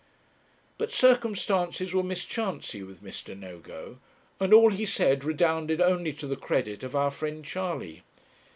But 0.79 0.91
circumstances 0.91 1.93
were 1.93 2.01
mischancy 2.01 2.81
with 2.81 3.03
Mr. 3.03 3.37
Nogo, 3.37 3.99
and 4.39 4.51
all 4.51 4.71
he 4.71 4.83
said 4.83 5.23
redounded 5.23 5.79
only 5.79 6.11
to 6.13 6.25
the 6.25 6.35
credit 6.35 6.83
of 6.83 6.95
our 6.95 7.11
friend 7.11 7.45
Charley. 7.45 8.01